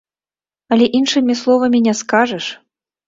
Але 0.75 0.85
іншымі 0.99 1.37
словамі 1.41 1.83
не 1.89 1.93
скажаш. 2.01 2.45